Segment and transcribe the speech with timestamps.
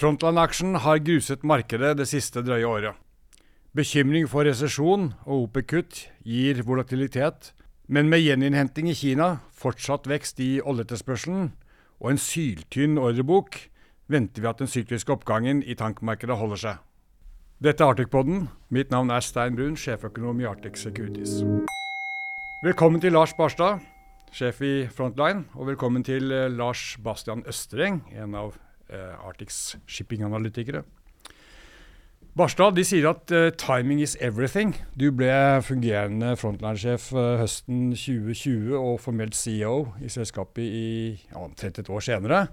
[0.00, 2.96] Frontline-aksjen har gruset markedet det siste drøye året.
[3.76, 7.50] Bekymring for resesjon og OPEC-kutt gir volatilitet,
[7.84, 11.50] men med gjeninnhenting i Kina, fortsatt vekst i oljeetterspørselen
[12.00, 13.58] og en syltynn ordrebok,
[14.08, 16.80] venter vi at den sykliske oppgangen i tankmarkedet holder seg.
[17.60, 18.48] Dette er Arctic-podden.
[18.72, 21.42] Mitt navn er Stein Brun, sjeføkonom i Arctic Securities.
[22.64, 23.84] Velkommen til Lars Barstad,
[24.32, 28.56] sjef i Frontline, og velkommen til eh, Lars Bastian Østreng, en av
[28.90, 30.84] Arctics shippinganalytikere.
[32.38, 34.76] Barstad de sier at uh, 'timing is everything'.
[34.94, 35.32] Du ble
[35.66, 40.90] fungerende frontline-sjef uh, høsten 2020 og formelt CEO i selskapet i
[41.26, 42.44] ja, omtrent et år senere.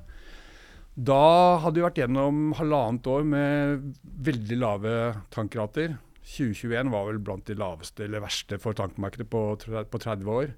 [0.98, 3.85] Da hadde du vært gjennom halvannet år med
[4.26, 4.93] veldig lave
[5.29, 5.99] tankrater.
[6.26, 10.55] 2021 var vel blant de laveste eller verste for tankmarkedet på, på 30 år.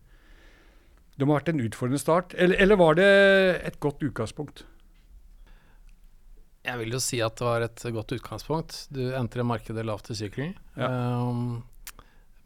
[1.19, 3.09] Det må ha vært en utfordrende start, eller, eller var det
[3.67, 4.63] et godt utgangspunkt?
[6.67, 8.79] Jeg vil jo si at det var et godt utgangspunkt.
[8.91, 10.55] Du entrer markedet lavt i sykling.
[10.75, 10.89] Ja.
[10.89, 11.61] Um,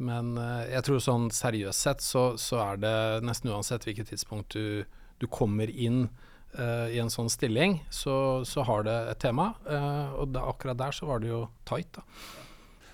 [0.04, 4.54] men uh, jeg tror sånn seriøst sett så, så, er det nesten uansett hvilket tidspunkt
[4.58, 4.86] du,
[5.22, 6.06] du kommer inn
[6.58, 9.52] uh, i en sånn stilling, så, så, har det et tema.
[9.66, 12.06] Uh, og da, akkurat der så var det jo tight, da.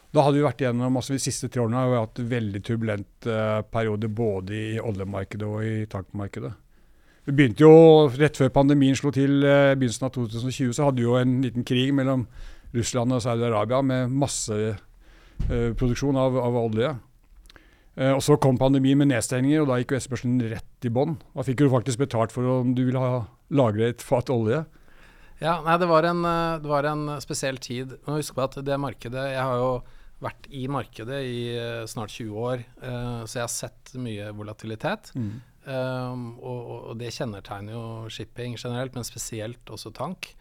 [0.09, 3.27] Da hadde vi vært igjennom, altså De siste tre årene har vi hatt veldig turbulent
[3.69, 6.49] periode både i oljemarkedet og i tankmarkedet.
[7.27, 11.07] Vi begynte jo rett før pandemien slo til eh, begynnelsen av 2020, så hadde vi
[11.07, 12.27] jo en liten krig mellom
[12.73, 16.89] Russland og Saudi-Arabia med masseproduksjon eh, av, av, olje.
[17.99, 21.17] Eh, og Så kom pandemien med nedstengninger, og da gikk jo etterspørselen rett i bånn.
[21.35, 24.63] Da fikk du faktisk betalt for om du ville ha lagre et fat olje.
[25.39, 26.21] Ja, nei, det var, en,
[26.59, 27.87] det var en spesiell tid.
[28.05, 29.69] Men husk på at det markedet Jeg har jo
[30.19, 31.39] vært i markedet i
[31.87, 35.13] snart 20 år, uh, så jeg har sett mye volatilitet.
[35.15, 35.37] Mm.
[35.69, 40.31] Um, og, og, det kjennetegner jo shipping generelt, men spesielt også tank.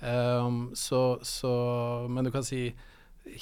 [0.00, 1.52] Um, så, så,
[2.10, 2.72] men du kan si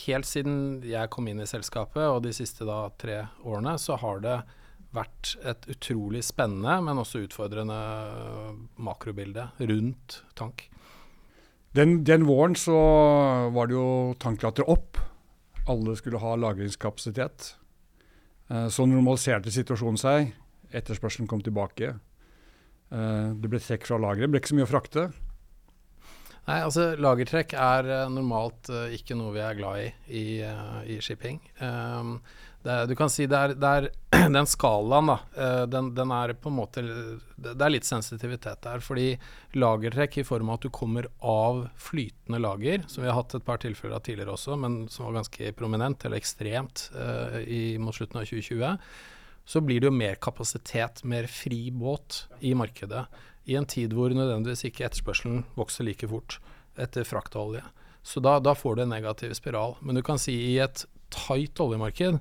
[0.05, 4.21] helt siden jeg kom inn i selskapet, og de siste da, tre årene, så har
[4.25, 4.41] det
[4.93, 7.79] vært et utrolig spennende, men også utfordrende
[8.83, 10.67] makrobilde rundt tank.
[11.79, 12.77] Den, den våren så
[13.55, 13.89] var det jo
[14.21, 14.99] tanklater opp.
[15.71, 17.53] Alle skulle ha lagringskapasitet.
[18.51, 20.33] Eh, så normaliserte situasjonen seg.
[20.77, 21.95] Etterspørselen kom tilbake.
[22.91, 24.31] Uh, det ble trekk fra lageret.
[24.31, 25.11] Ble ikke så mye å frakte.
[26.49, 30.25] Nei, altså Lagertrekk er uh, normalt uh, ikke noe vi er glad i i,
[30.91, 31.39] i shipping.
[31.61, 32.17] Um,
[32.65, 33.87] det, du kan si det er, det er
[34.37, 35.19] den skalaen, da.
[35.71, 38.83] Den, den, er på en måte Det er litt sensitivitet der.
[38.85, 39.15] Fordi
[39.57, 43.47] lagertrekk i form av at du kommer av flytende lager, som vi har hatt et
[43.47, 46.91] par tilfeller av tidligere også, men som var ganske prominent, eller ekstremt,
[47.47, 48.77] i, mot slutten av 2020
[49.45, 53.07] så blir det jo mer kapasitet, mer fri båt i markedet.
[53.51, 56.39] I en tid hvor nødvendigvis ikke etterspørselen vokser like fort
[56.81, 57.65] etter fraktolje.
[58.03, 59.77] Så da, da, får du en negativ spiral.
[59.81, 62.21] Men du kan si i et tight oljemarked,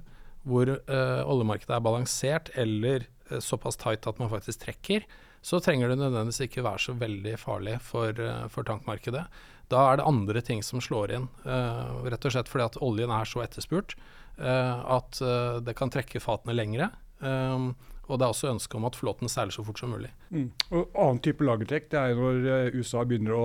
[0.50, 5.06] hvor uh, oljemarkedet er balansert eller uh, såpass tight at man faktisk trekker,
[5.46, 9.24] så trenger det nødvendigvis ikke være så veldig farlig for, uh, for tankmarkedet.
[9.70, 11.28] Da er det andre ting som slår inn.
[11.46, 13.94] rett og slett fordi at oljen er så etterspurt
[14.40, 15.20] at
[15.62, 16.88] det kan trekke fatene lengre.
[17.20, 17.72] Um,
[18.10, 20.10] og det er også ønske om at flåten seiler så fort som mulig.
[20.34, 20.50] Mm.
[20.74, 23.44] Og Annen type lagertrekk det er når eh, USA begynner å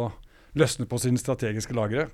[0.57, 2.09] løsne på sine strategiske lagre.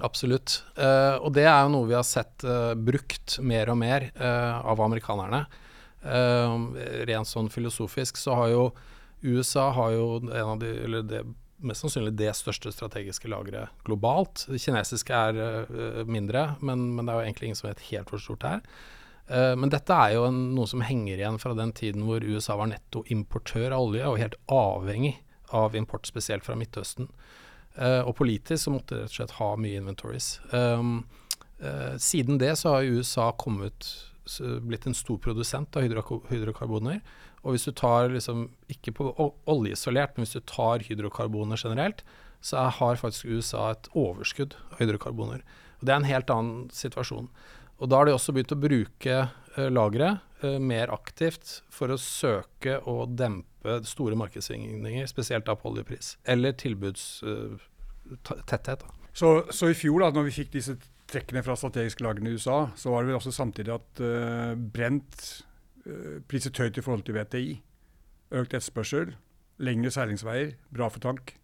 [0.00, 0.62] Absolutt.
[0.78, 4.62] Uh, og det er jo noe vi har sett uh, brukt mer og mer uh,
[4.64, 5.44] av amerikanerne.
[6.02, 8.62] rent sånn filosofisk så har jo
[9.22, 11.20] USA har jo en av de, eller det,
[11.62, 14.48] mest sannsynlig det største strategiske lageret globalt.
[14.50, 18.18] Det kinesiske er mindre, men, men, det er jo egentlig ingen som vet helt hvor
[18.24, 18.82] stort det er.
[19.32, 22.58] Uh, men dette er jo en, noe som henger igjen fra den tiden hvor USA
[22.60, 25.16] var nettoimportør av olje, og helt avhengig
[25.56, 27.08] av import, spesielt fra Midtøsten.
[27.78, 30.34] Uh, og politisk så måtte de rett og slett ha mye inventories.
[30.52, 31.04] Um,
[31.64, 33.88] uh, siden det så har USA kommet,
[34.62, 35.82] blitt en stor produsent av
[36.28, 37.00] hydrokarboner.
[37.42, 39.08] Og hvis du tar liksom, ikke på
[39.50, 42.04] olje isolert, men hvis du tar hydrokarboner generelt,
[42.42, 45.42] så har faktisk USA et overskudd av hydrokarboner.
[45.80, 47.28] Og det er en helt annen situasjon.
[47.82, 51.98] Og da har de også begynt å bruke uh, lageret uh, mer aktivt for å
[51.98, 56.16] søke å dempe store markedssvingninger, spesielt da på oljepris.
[56.22, 58.80] Eller tilbudstetthet.
[58.86, 60.74] Uh, så, så, i fjor, da når vi fikk disse
[61.12, 65.44] trekkene fra strategiske lagrene i USA, så var det vel også samtidig at uh, Brent
[65.88, 67.52] uh, priset høyt i forhold til VTI.
[68.32, 69.06] Økt etterspørsel,
[69.60, 71.41] lengre seilingsveier, bra for tank.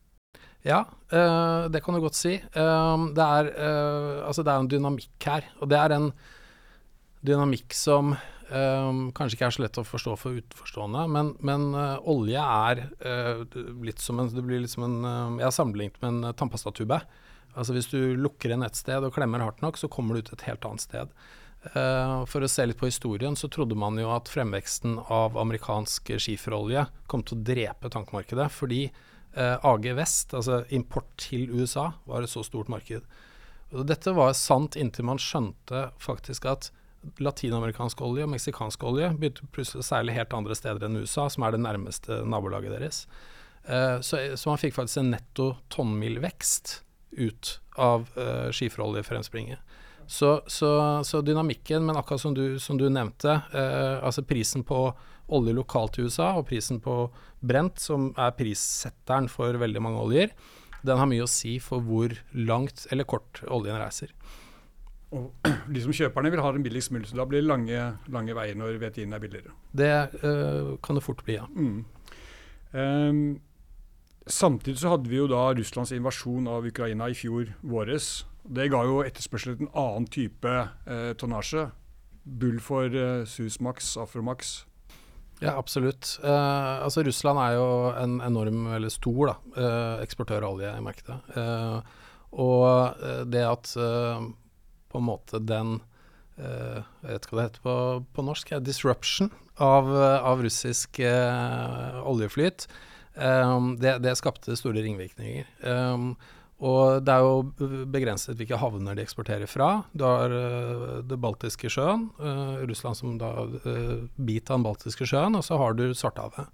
[0.69, 0.83] Ja,
[1.13, 2.37] uh, det kan du godt si.
[2.53, 5.47] Uh, det, er, uh, altså det er en dynamikk her.
[5.63, 6.11] Og det er en
[7.25, 8.17] dynamikk som
[8.49, 11.67] kanskje ikke er så lett å forstå for utenforstående, men, men
[12.09, 12.79] olje er
[13.85, 16.97] litt som en Det blir litt som en Jeg har sammenlignet med en tannpastatube.
[17.53, 20.33] Altså Hvis du lukker inn et sted og klemmer hardt nok, så kommer du ut
[20.33, 21.13] et helt annet sted.
[21.75, 26.15] Uh, for å se litt på historien, så trodde man jo at fremveksten av amerikansk
[26.17, 28.87] skiferolje kom til å drepe tankmarkedet, fordi
[29.37, 33.05] AG Vest, altså import til USA, var et så stort marked.
[33.75, 36.71] Og dette var sant inntil man skjønte faktisk at
[37.23, 41.45] latinamerikansk olje og meksikansk olje begynte plutselig å seile helt andre steder enn USA, som
[41.47, 43.05] er det nærmeste nabolaget deres.
[43.69, 46.79] Uh, så, så, man fikk faktisk en netto tonnmilvekst
[47.19, 49.61] ut av uh, skiferoljefremspringet.
[50.09, 50.71] Så, så,
[51.05, 54.79] så, dynamikken, men akkurat som du, som du nevnte, eh, altså prisen på
[55.29, 57.09] olje lokalt i USA og prisen på
[57.45, 60.35] brent, som er prissetteren for veldig mange oljer,
[60.87, 64.13] den har mye å si for hvor langt eller kort oljen reiser.
[65.17, 65.33] Og
[65.75, 67.83] De som kjøperne vil ha den billigst mulig, så da blir det lange,
[68.13, 69.55] lange veier når VTI-en er billigere.
[69.73, 69.93] Det
[70.23, 71.47] øh, kan det fort bli, ja.
[71.49, 71.85] Mm.
[72.73, 73.41] Um,
[74.27, 78.27] samtidig så hadde vi jo da Russlands invasjon av Ukraina i fjor våres.
[78.49, 80.53] Det ga jo etterspørsel etter en annen type
[80.89, 81.67] eh, tonnasje.
[82.25, 84.63] Bull for eh, Susmax, Afromax.
[85.38, 86.19] Ja, absolutt.
[86.25, 90.85] Eh, altså Russland er jo en enorm, eller stor, da, eh, eksportør av olje i
[90.85, 91.19] markedet.
[91.38, 92.00] Eh,
[92.43, 93.70] og eh, det at
[94.88, 95.79] på en måte den
[96.38, 97.73] Jeg vet ikke hva det heter på,
[98.14, 102.69] på norsk, ja, disruption av, av russisk oljeflyt,
[103.82, 105.49] det, det, skapte store ringvirkninger.
[105.67, 106.12] Um,
[106.58, 109.84] og det er jo begrenset hvilke havner de eksporterer fra.
[109.94, 115.06] Du har uh, det baltiske sjøen, uh, Russland som da uh, bit av den baltiske
[115.06, 116.50] sjøen, og så har du Svartehavet.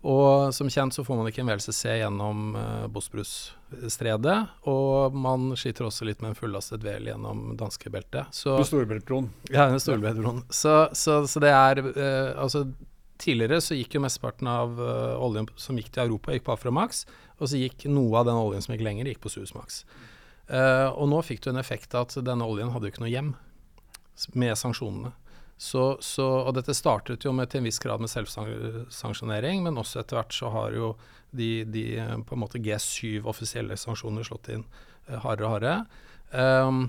[0.00, 4.36] Og som kjent så får man ikke en VLCC gjennom uh, Bosporus-stredet,
[4.70, 8.30] og man sliter også litt med en fullastet vel gjennom danskebeltet.
[8.30, 9.26] Storebeltbroen.
[9.50, 10.44] Ja, Storebeltbroen.
[10.54, 11.82] Så, så, så, det er
[12.38, 12.68] Altså
[13.22, 17.04] tidligere så gikk jo mesteparten av oljen som gikk til Europa, gikk på Aframax.
[17.40, 19.84] Og så gikk noe av den oljen som gikk lenger, gikk på Suezmax.
[20.50, 23.34] Uh, og nå fikk du en effekt at denne oljen hadde jo ikke noe hjem
[24.34, 25.14] med sanksjonene.
[25.60, 30.00] Så, så, og dette startet jo med til en viss grad med selvsanksjonering, men også
[30.00, 30.94] etter hvert så har jo
[31.36, 31.84] de, de
[32.26, 34.64] på en måte G7 offisielle sanksjoner slått inn
[35.20, 35.76] hardere og hardere.
[36.32, 36.86] Um,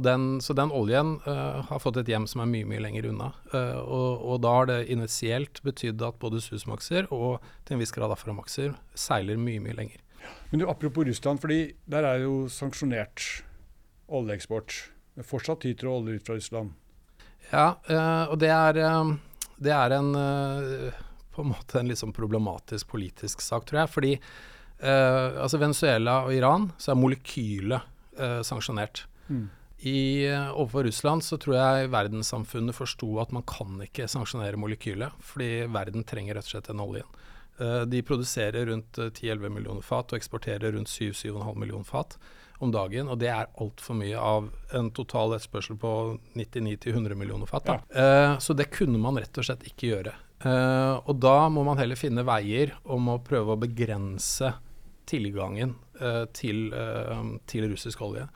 [0.00, 3.32] den, så den oljen uh, har fått et hjem som er mye mye lenger unna.
[3.52, 7.92] Uh, og, og, da har det initielt betydd at både Susmaxer og til en viss
[7.92, 10.00] grad Aframaxer seiler mye mye lenger.
[10.50, 13.42] Men du, Apropos Russland, fordi der er jo sanksjonert
[14.08, 14.78] oljeeksport.
[15.18, 16.72] Men fortsatt tyter olje ut fra Russland?
[17.50, 18.82] Ja, uh, og det er,
[19.60, 20.12] det er en
[21.32, 23.92] på en måte en litt sånn problematisk politisk sak, tror jeg.
[23.92, 24.16] Fordi
[24.82, 29.04] altså Venezuela og Iran så er molekylet sanksjonert.
[29.30, 29.46] Mm.
[29.84, 35.16] I, eh, overfor Russland så tror jeg verdenssamfunnet forsto at man kan ikke sanksjonere molekylet,
[35.18, 37.08] fordi verden trenger rett og slett den oljen.
[37.58, 42.14] Uh, de produserer rundt 10-11 eh, millioner fat og eksporterer rundt 7-7,5 millioner fat
[42.62, 43.10] om dagen.
[43.10, 45.92] Og det er altfor mye av en total etterspørsel på
[46.38, 47.66] 99-100 millioner fat.
[47.66, 48.38] Ja.
[48.38, 50.14] Så det kunne man rett og slett ikke gjøre.
[51.02, 54.54] Og da må man heller finne veier om å prøve å begrense
[55.10, 55.74] tilgangen
[56.34, 56.68] til,
[57.50, 58.28] til russisk olje.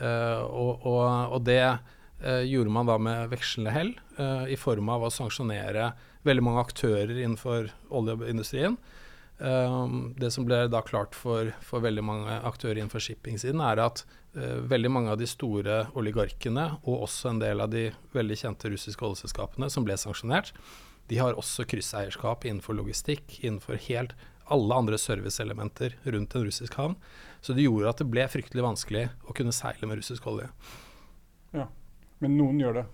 [0.00, 1.04] Eh, og, og,
[1.36, 5.92] og, det eh, gjorde man da med vekslende hell, eh, i form av å sanksjonere
[6.26, 8.78] veldig mange aktører innenfor oljeindustrien.
[9.34, 14.04] Det som ble da klart for, for, veldig mange aktører innenfor shipping-siden, er at
[14.70, 19.04] veldig mange av de store oligarkene, og også en del av de veldig kjente russiske
[19.04, 20.54] oljeselskapene som ble sanksjonert,
[21.10, 24.14] de har også krysseierskap innenfor logistikk, innenfor helt
[24.52, 26.96] alle andre serviceelementer rundt en russisk havn.
[27.40, 30.50] Så det gjorde at det ble fryktelig vanskelig å kunne seile med russisk olje.
[31.54, 31.68] Ja,
[32.18, 32.86] Men noen gjør det?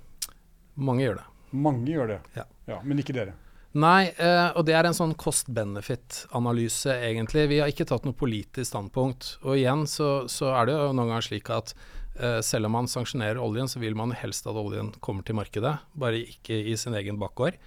[0.81, 1.29] Mange gjør det.
[1.51, 2.45] Mange gjør det, ja.
[2.71, 3.35] ja men ikke dere?
[3.79, 7.45] Nei, eh, og det er en sånn cost-benefit-analyse, egentlig.
[7.53, 9.37] Vi har ikke tatt noe politisk standpunkt.
[9.45, 11.75] Og igjen så, så er det jo noen ganger slik at
[12.19, 15.77] eh, selv om man sanksjonerer oljen, så vil man helst at oljen kommer til markedet,
[15.95, 17.61] bare ikke i sin egen bakgård.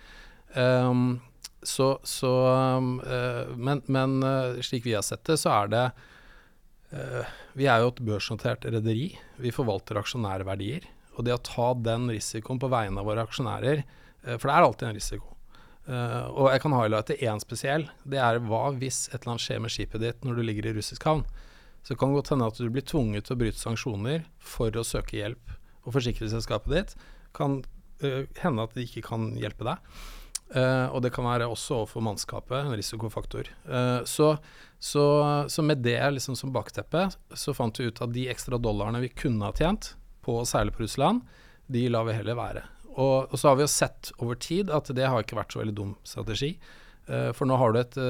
[0.59, 1.21] Um,
[1.67, 2.31] så, så
[2.77, 5.85] um, uh, men, men uh, slik vi har sett det, så er det
[6.93, 9.13] Eh, vi er jo et børsnotert rederi.
[9.41, 10.85] Vi forvalter aksjonærverdier.
[11.17, 14.67] Og det å ta den risikoen på vegne av våre aksjonærer, eh, for det er
[14.67, 15.29] alltid en risiko.
[15.83, 17.89] Uh, og jeg kan highlighte én spesiell.
[18.07, 20.71] Det er hva hvis et eller annet skjer med skipet ditt når du ligger i
[20.77, 21.25] russisk havn.
[21.83, 24.85] Så det kan godt hende at du blir tvunget til å bryte sanksjoner for å
[24.87, 25.51] søke hjelp.
[25.83, 26.95] Og forsikringsselskapet ditt
[27.35, 27.59] kan
[27.99, 29.83] uh, hende at de ikke kan hjelpe deg.
[30.53, 33.47] Uh, og det kan være også overfor mannskapet en risikofaktor.
[33.65, 34.35] Uh, så,
[34.77, 35.05] så,
[35.49, 39.09] så, med det liksom som bakteppe, så fant vi ut at de ekstra dollarene vi
[39.17, 41.23] kunne ha tjent på å seile på Russland,
[41.73, 42.63] de lar vi heller være.
[42.93, 45.63] Og, og, så har vi jo sett over tid at det har ikke vært så
[45.63, 46.53] veldig dum strategi.
[47.09, 48.01] Uh, for nå har du et,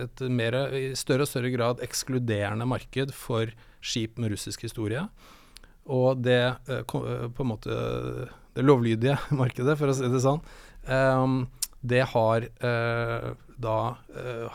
[0.00, 3.52] et mer, i større og større grad ekskluderende marked for
[3.84, 5.04] skip med russisk historie.
[5.92, 6.54] Og det
[6.88, 7.74] på en måte
[8.54, 10.40] det lovlydige markedet, for å si det sånn,
[10.86, 11.42] um,
[11.82, 12.46] det har
[13.62, 13.78] da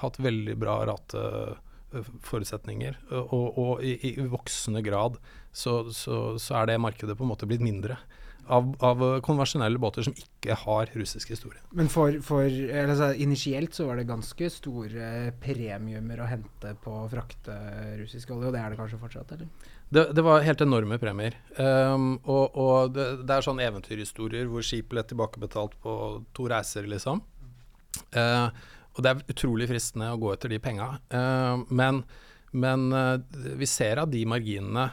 [0.02, 2.98] hatt veldig bra rateforutsetninger.
[3.12, 5.18] Og, og i, i, voksende grad
[5.52, 7.98] så, så, så, er det markedet på en måte blitt mindre
[8.54, 11.60] av, av, konvensjonelle båter som ikke har russisk historie.
[11.77, 17.08] Men for, for altså, initielt så var det ganske store premiumer å hente på å
[17.12, 17.58] frakte
[18.00, 19.74] russisk olje, og det er det kanskje fortsatt, eller?
[19.89, 21.38] Det, det var helt enorme premier.
[21.56, 25.94] Um, og, og det, det, er sånne eventyrhistorier hvor skip ble tilbakebetalt på
[26.36, 27.24] to reiser, liksom.
[28.12, 28.50] Uh,
[28.98, 30.89] og det er utrolig fristende å gå etter de penga.
[31.13, 32.01] Uh, men,
[32.51, 34.89] men uh, vi ser at de marginene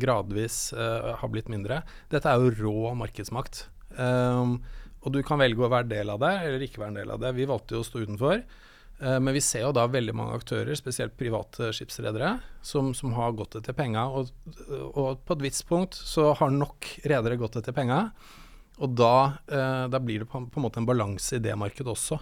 [0.00, 1.82] gradvis uh, har blitt mindre.
[2.12, 3.66] Dette er jo rå markedsmakt.
[3.98, 4.58] Um,
[5.04, 7.20] og du kan velge å være del av det, eller ikke være en del av
[7.22, 7.34] det.
[7.36, 8.42] Vi valgte jo å stå utenfor.
[8.98, 12.34] Uh, men vi ser jo da veldig mange aktører, spesielt private skipsredere,
[12.66, 14.08] som, som, har gått etter penga.
[14.10, 14.32] Og,
[14.90, 18.08] og, på et visst punkt så har nok redere gått etter penga.
[18.78, 19.14] Og da,
[19.50, 22.20] uh, da, blir det på, på, en måte en balanse i det markedet også.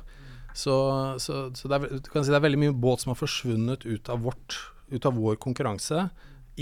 [0.56, 0.74] Så,
[1.20, 4.22] så, så det, er, si det er veldig mye båt som har forsvunnet ut av,
[4.24, 4.56] vårt,
[4.88, 6.06] ut av vår konkurranse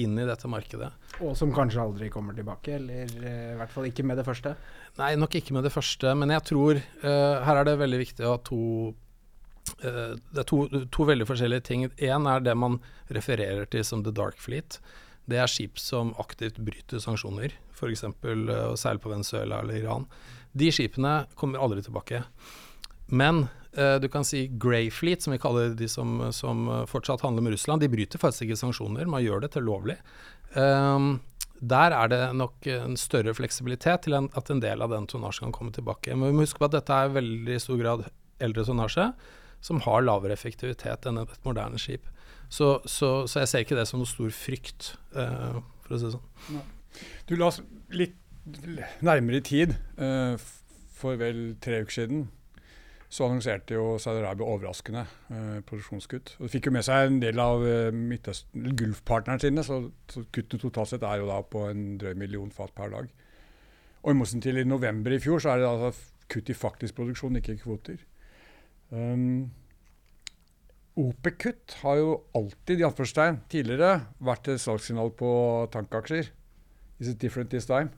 [0.01, 0.91] inn i dette markedet.
[1.23, 4.55] Og som kanskje aldri kommer tilbake, eller uh, i hvert fall ikke med det første?
[4.99, 8.27] Nei, nok ikke med det første, men jeg tror uh, her er det veldig viktig
[8.27, 8.61] å ha to
[8.91, 10.61] uh, Det er to,
[10.91, 11.89] to, veldig forskjellige ting.
[12.03, 12.81] Én er det man
[13.15, 14.81] refererer til som the dark fleet.
[15.31, 18.05] Det er skip som aktivt bryter sanksjoner, f.eks.
[18.05, 20.09] å seile på Venezuela eller Iran.
[20.53, 22.21] De skipene kommer aldri tilbake.
[23.09, 27.57] Men du kan si Grey Fleet, som vi kaller de som, som, fortsatt handler med
[27.57, 27.83] Russland.
[27.83, 29.97] De bryter faktisk ikke sanksjoner, man gjør det til lovlig.
[30.55, 31.17] Um,
[31.65, 35.57] der er det nok en større fleksibilitet til at en del av den tonnasjen kan
[35.57, 36.15] komme tilbake.
[36.15, 38.05] Men vi må huske på at dette er veldig stor grad
[38.43, 39.07] eldre tonnasje,
[39.65, 42.11] som har lavere effektivitet enn et moderne skip.
[42.53, 46.11] Så, så, så jeg ser ikke det som noe stor frykt, uh, for å si
[46.11, 46.61] det sånn.
[47.31, 47.63] Du la oss
[47.95, 48.19] litt
[49.03, 50.37] nærmere i tid, uh,
[50.95, 52.27] for vel tre uker siden
[53.15, 56.33] så annonserte jo Saudi-Arabia overraskende eh, produksjonskutt.
[56.43, 57.95] Og fikk jo med seg en del av eh,
[58.81, 62.75] Gulf-partnerne sine, så, så kuttene totalt sett er jo da på en drøy million fat
[62.75, 63.13] per dag.
[64.03, 65.93] Og i motsetning til i november i fjor, så er det altså
[66.33, 68.03] kutt i faktisk produksjon, ikke kvoter.
[68.91, 69.53] Um,
[70.99, 75.31] OPEC-kutt har jo alltid i anførstegn tidligere vært et salgssignal på
[75.75, 76.35] tankaksjer.
[76.99, 77.95] Is it different this time?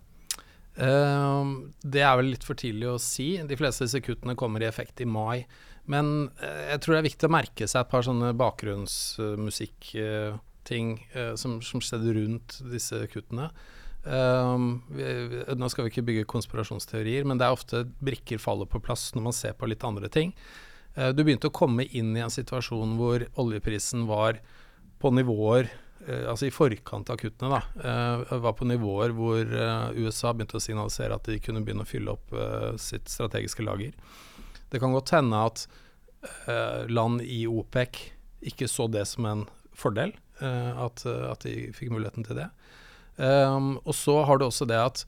[0.76, 3.40] Uh, det er vel litt for tidlig å si.
[3.40, 5.46] De fleste av disse kuttene kommer i effekt i mai.
[5.88, 11.34] Men uh, jeg tror det er viktig å merke seg et par sånne bakgrunnsmusikkting uh,
[11.40, 13.46] som, som skjedde rundt disse kuttene.
[14.06, 15.02] Vi,
[15.58, 19.22] nå skal vi ikke bygge konspirasjonsteorier, men det er ofte brikker faller på plass når
[19.24, 20.30] man ser på litt andre ting.
[20.94, 24.38] du begynte å komme inn i en situasjon hvor oljeprisen var
[25.02, 27.62] på nivåer Eh, altså i forkant av kuttene, da,
[28.28, 31.88] uh, var på nivåer hvor uh, USA begynte å signalisere at de kunne begynne å
[31.88, 32.36] fylle opp
[32.82, 33.96] sitt strategiske lager.
[34.70, 35.66] Det kan godt hende at
[36.90, 38.00] land i OPEC
[38.50, 39.44] ikke så det som en
[39.78, 40.10] fordel,
[40.40, 42.48] at, at, de fikk muligheten til det.
[43.16, 45.04] Um, og så har du også det at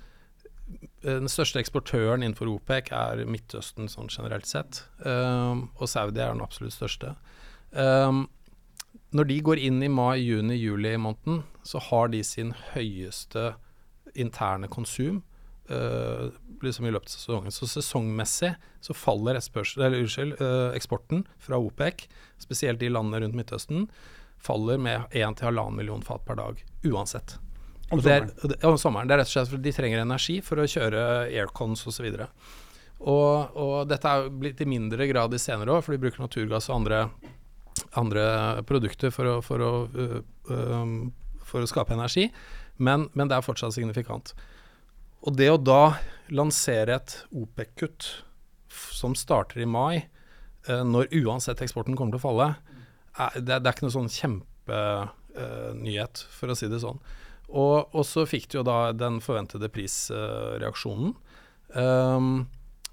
[1.02, 6.44] den største eksportøren innenfor OPEC er Midtøsten sånn generelt sett, um, og Saudi er den
[6.44, 7.14] absolutt største.
[7.72, 8.26] Um,
[9.16, 13.54] når de går inn i mai, juni, juli måneden, så har de sin høyeste
[14.18, 15.22] interne konsum
[15.70, 16.28] uh,
[16.62, 17.54] liksom i løpet av sesongen.
[17.54, 18.52] Så sesongmessig
[18.84, 22.08] så faller eller, unnskyld, uh, eksporten fra OPEC,
[22.42, 23.88] spesielt i landene rundt Midtøsten,
[24.38, 27.38] faller med 1-1,5 million fat per dag uansett.
[27.90, 28.30] Om sommeren.
[28.42, 29.08] Det er, om sommeren.
[29.08, 32.10] Det er rett og slett fordi de trenger energi for å kjøre aircons osv.
[32.98, 36.68] Og, og dette er blitt i mindre grad i senere år, for de bruker naturgass
[36.68, 37.06] og andre
[37.98, 38.24] andre
[38.68, 40.20] produkter for å, for å, uh,
[40.52, 41.12] um,
[41.46, 42.28] for å skape energi,
[42.76, 44.26] men, men, det er fortsatt signifikant.
[45.26, 45.84] Og det å da
[46.30, 48.00] lansere et OPEC-kutt
[48.94, 49.94] som starter i mai,
[50.68, 52.48] uh, når uansett eksporten kommer til å falle,
[53.18, 57.00] er, det, det, er ikke noe sånn kjempenyhet, uh, for å si det sånn.
[57.48, 61.14] Og, og, så fikk du jo da den forventede prisreaksjonen.
[61.72, 62.46] Um,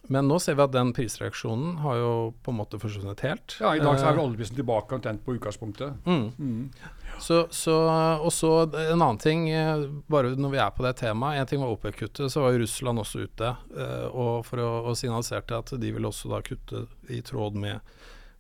[0.07, 2.11] men nå ser vi at den prisreaksjonen har jo
[2.45, 3.55] på en måte forsvunnet helt.
[3.61, 5.95] Ja, i dag så er vel eh, oljeprisen tilbake omtrent på utgangspunktet.
[6.05, 6.27] Mm.
[6.37, 7.15] Mm.
[7.21, 7.75] Så, så,
[8.19, 11.41] og så en annen ting, eh, bare når vi er på det temaet.
[11.41, 14.99] En ting var OPEC-kuttet, så var jo Russland også ute uh, og for å, og
[14.99, 17.95] signaliserte at de vil også da kutte i tråd med,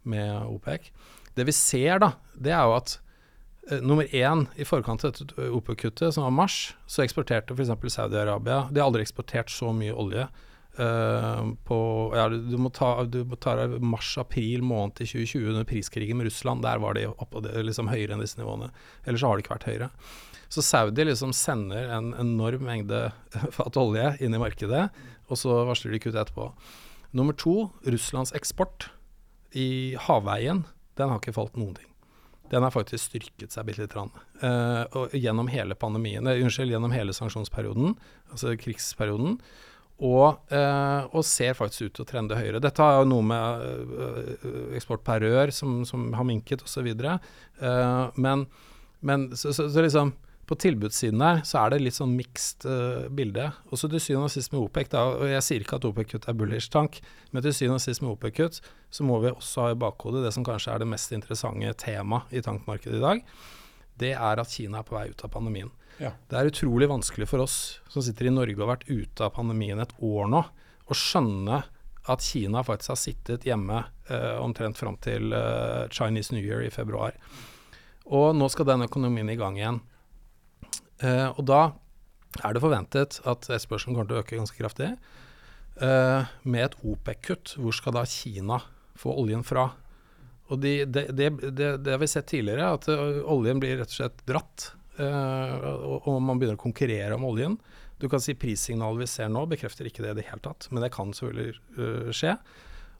[0.05, 0.91] med OPEC.
[1.35, 2.99] Det vi ser da, det er jo at
[3.81, 7.73] nummer én i forkant av dette OPEC-kuttet, som var mars, så eksporterte f.eks.
[7.95, 10.27] Saudi-Arabia De har aldri eksportert så mye olje
[10.75, 11.77] Uh, på,
[12.17, 16.27] ja, du, du, må ta, du må ta mars-april måned i 2020 under priskrigen med
[16.27, 16.65] Russland.
[16.65, 18.71] Der var de oppe, liksom høyere enn disse nivåene.
[19.05, 19.91] Ellers har de ikke vært høyere.
[20.51, 23.07] Så Saudi liksom sender en enorm mengde
[23.57, 24.89] fat olje inn i markedet,
[25.25, 26.51] og så varsler de kutt etterpå.
[27.15, 28.89] Nummer to, Russlands eksport
[29.55, 30.65] i havveien,
[30.99, 31.91] den har ikke falt noen ting.
[32.51, 34.11] Den har faktisk styrket seg bitte lite grann.
[34.43, 37.95] Uh, gjennom hele pandemien, unnskyld, gjennom hele sanksjonsperioden,
[38.29, 39.39] altså krigsperioden.
[39.95, 42.59] Og, uh, og, ser faktisk ut til å trende høyere.
[42.63, 43.63] Dette har jo noe med
[43.95, 46.89] uh, eksport per rør som, som har minket osv.
[48.19, 48.45] Men,
[48.99, 50.11] men så, så, så, liksom
[50.45, 52.67] på tilbudssiden her så er det litt sånn mixed
[53.17, 53.47] bilde.
[53.73, 56.37] Også til syvende og sist med OPEC, da, og jeg sier ikke at OPEC-kutt er
[56.37, 56.99] bullish tank,
[57.31, 58.59] men til syvende og sist med OPEC-kutt
[58.93, 62.35] så må vi også ha i bakhodet det som kanskje er det mest interessante temaet
[62.35, 63.23] i tankmarkedet i dag.
[63.95, 65.71] Det er at Kina er på vei ut av pandemien.
[66.01, 66.11] Ja.
[66.27, 69.33] Det er utrolig vanskelig for oss som sitter i Norge og har vært ute av
[69.37, 70.43] pandemien et år nå,
[70.85, 71.61] å skjønne
[72.11, 73.79] at Kina faktisk har sittet hjemme
[74.11, 77.15] eh, omtrent fram til eh, Chinese New Year i februar.
[78.05, 79.79] Og nå skal den økonomien i gang igjen.
[81.01, 81.61] Eh, og da
[82.43, 84.91] er det forventet at etterspørselen kommer til å øke ganske kraftig.
[85.81, 88.61] Eh, med et OPEC-kutt, hvor skal da Kina
[88.99, 89.71] få oljen fra?
[90.53, 93.97] Og de, det, det, det, har vi sett tidligere, at uh, oljen blir rett og
[93.97, 94.67] slett dratt
[94.99, 97.57] og, og, man begynner å konkurrere om oljen.
[98.01, 100.83] Du kan si prissignalet vi ser nå bekrefter ikke det i det hele tatt, men
[100.83, 102.35] det kan selvfølgelig uh, skje.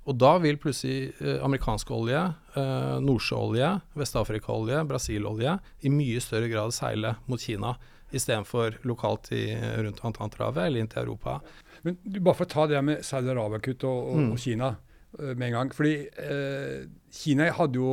[0.06, 2.22] Og da vil plutselig uh, amerikansk olje,
[2.56, 7.76] uh, nordsjøolje, Vest-Afrika-olje, Brasil-olje i mye større grad seile mot Kina
[8.16, 9.50] istedenfor lokalt i,
[9.84, 11.40] rundt Atlanterhavet eller inn til Europa.
[11.84, 14.30] Men du, Bare for å ta det med Saudi-Arabia-kutt og, og, mm.
[14.32, 14.76] og, Kina
[15.16, 15.70] med en gang.
[15.72, 15.94] fordi
[17.16, 17.92] Kina hadde jo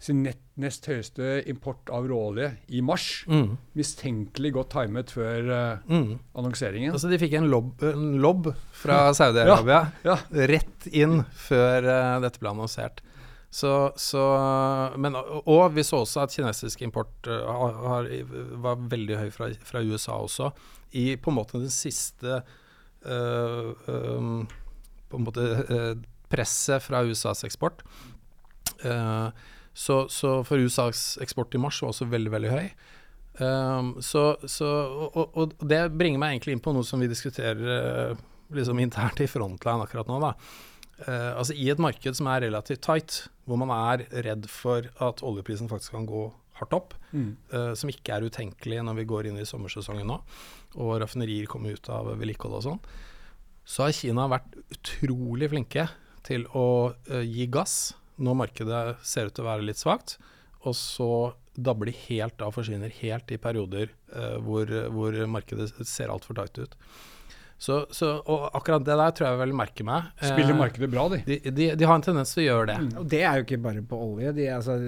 [0.00, 3.26] sin nett, nest høyeste import av råolje i mars.
[3.28, 3.58] Mm.
[3.76, 6.14] Mistenkelig godt timet før uh, mm.
[6.40, 6.94] annonseringen.
[6.96, 10.46] Altså De fikk en lobb, en lob fra Saudi-Arabia ja, ja.
[10.48, 13.04] rett inn før uh, dette ble annonsert.
[13.52, 14.24] Så, så,
[15.02, 17.52] men, og vi så også at kinesisk import uh,
[17.90, 18.08] har,
[18.64, 20.48] var veldig høy fra, fra, USA også.
[20.96, 22.40] I på en måte den siste
[23.04, 24.42] um,
[25.06, 25.44] På en måte
[26.30, 27.84] presset fra USAs eksport.
[28.80, 29.28] Uh,
[29.80, 32.66] så, så, for USAs eksport i mars var også veldig, veldig høy.
[33.40, 34.66] Um, så, så
[35.08, 37.62] og, og, det bringer meg egentlig inn på noe som vi diskuterer
[38.10, 38.18] uh,
[38.52, 40.18] liksom internt i Frontline akkurat nå.
[40.20, 40.34] da.
[41.00, 45.22] Uh, altså I et marked som er relativt tight, hvor man er redd for at
[45.24, 46.26] oljeprisen faktisk kan gå
[46.60, 47.30] hardt opp, mm.
[47.54, 50.18] uh, som ikke er utenkelig når vi går inn i sommersesongen nå,
[50.76, 52.82] og raffinerier kommer ut av vedlikehold og sånn,
[53.64, 55.88] så har Kina vært utrolig flinke
[56.26, 56.92] til å
[57.24, 60.18] gi gass når markedet ser ut til å være litt svakt,
[60.68, 61.12] og så
[61.56, 66.60] dabler de helt av, forsvinner helt i perioder eh, hvor, hvor, markedet ser altfor tight
[66.60, 66.76] ut.
[67.60, 70.06] Så, så, og akkurat det der tror jeg vel merker meg.
[70.16, 71.18] Spiller eh, markedet bra, de?
[71.26, 71.66] De, de?
[71.76, 72.76] de, har en tendens til å gjøre det.
[72.80, 72.92] Mm.
[73.02, 74.30] Og det er jo ikke bare på olje.
[74.38, 74.78] De, altså,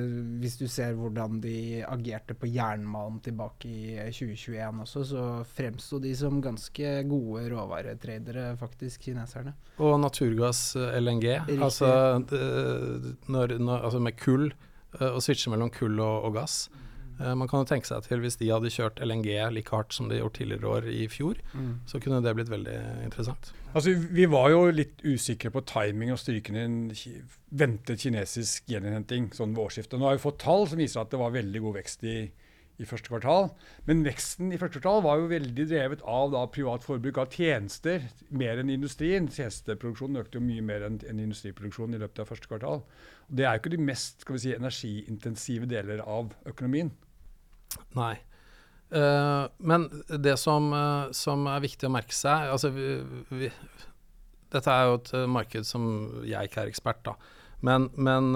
[0.41, 6.15] hvis du ser hvordan de agerte på jernmalm tilbake i 2021 også, så fremsto de
[6.17, 9.53] som ganske gode råvaretradere, faktisk, kineserne.
[9.77, 11.29] Og naturgass, eh, LNG.
[11.59, 11.93] Altså,
[12.25, 14.49] når, når, altså, med kull,
[14.97, 16.63] eh, å switche mellom kull og, og gass.
[17.23, 20.09] Uh, man kan jo tenke seg til hvis de hadde kjørt LNG like hardt som
[20.11, 21.75] de gjorde tidligere år i fjor, mm.
[21.87, 23.53] så kunne det blitt veldig interessant.
[23.73, 26.79] Altså, Vi var jo litt usikre på timing og strykende en
[27.49, 30.01] ventet kinesisk gjeninnhenting sånn ved årsskiftet.
[30.01, 32.17] Nå har vi fått tall som viser at det var veldig god vekst i,
[32.83, 33.49] i første kvartal.
[33.89, 38.09] Men veksten i første kvartal var jo veldig drevet av da, privat forbruk av tjenester
[38.35, 39.31] mer enn industrien.
[39.33, 42.85] Tjenesteproduksjonen økte jo mye mer enn, enn industriproduksjonen i løpet av første kvartal.
[43.29, 46.93] Og det er jo ikke de mest skal vi si, energiintensive deler av økonomien.
[47.99, 48.15] Nei.
[48.93, 49.87] Uh, men
[50.21, 52.99] det som, uh, som, er viktig å merke seg altså vi,
[53.31, 53.49] vi,
[54.53, 55.87] Dette er jo et uh, marked som
[56.29, 57.15] jeg ikke er ekspert, da.
[57.65, 58.33] Men, men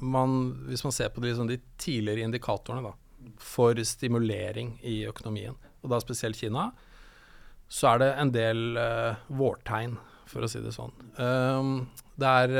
[0.00, 2.94] man, hvis man ser på de, liksom, de tidligere indikatorene da,
[3.36, 5.52] for stimulering i økonomien,
[5.84, 6.70] og da spesielt Kina,
[7.68, 8.62] så er det en del
[9.28, 9.98] vårtegn,
[10.32, 10.96] for å si det sånn.
[11.12, 12.54] Det, er,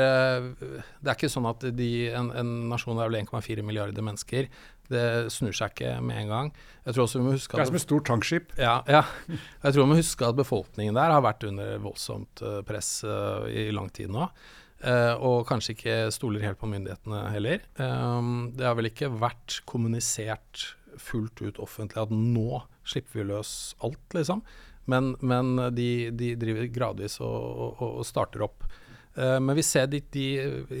[0.53, 4.51] det er ikke sånn at de, en, en nasjon er vel 1,4 milliarder mennesker.
[4.91, 6.53] Det snur seg ikke med en gang.
[6.85, 8.55] Jeg tror også vi må huske at Det er som et stort tankskip.
[8.59, 9.03] Ja, ja.
[9.29, 13.45] Jeg tror vi må huske at befolkningen der har vært under voldsomt eh, press uh,
[13.47, 14.27] i lang tid nå.
[14.81, 17.61] Uh, og kanskje ikke stoler helt på myndighetene heller.
[17.77, 23.53] Det har vel ikke vært kommunisert fullt ut offentlig at nå slipper vi løs
[23.85, 24.41] alt, liksom.
[24.89, 27.37] Men, men de, de, driver gradvis og,
[27.77, 28.65] og, og starter opp.
[29.13, 30.25] Men vi ser de, de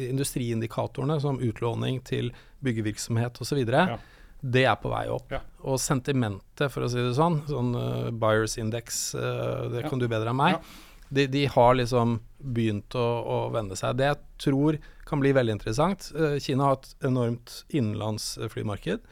[0.09, 2.31] industriindikatorene som utlåning til
[2.63, 3.61] byggevirksomhet osv.
[3.67, 3.97] Ja.
[4.41, 5.29] Det er på vei opp.
[5.33, 5.41] Ja.
[5.69, 10.07] Og sentimentet, for å si det sånn, sånn uh, buyers index, uh, det kan du
[10.09, 10.71] bedre enn meg,
[11.11, 13.97] De, de har liksom begynt å, å vende seg.
[13.99, 19.03] Det jeg tror kan bli veldig interessant uh, Kina har et enormt innenlandsflymarked.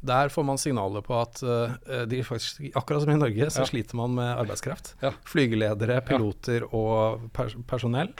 [0.00, 1.76] Der får man signaler på at uh,
[2.08, 3.68] de faktisk, akkurat som i Norge, så Ja.
[3.68, 4.94] sliter man med arbeidskraft.
[5.04, 5.12] Ja.
[5.28, 8.14] Flygeledere, piloter og pers personell.